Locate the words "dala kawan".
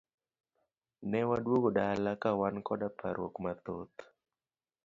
1.77-2.55